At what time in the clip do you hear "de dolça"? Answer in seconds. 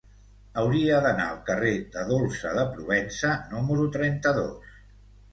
1.95-2.53